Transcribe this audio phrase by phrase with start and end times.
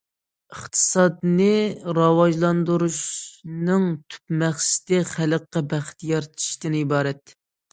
[0.53, 1.49] ئىقتىسادنى
[1.97, 3.85] راۋاجلاندۇرۇشنىڭ
[4.15, 7.39] تۈپ مەقسىتى خەلققە بەخت يارىتىشتىن ئىبارەت.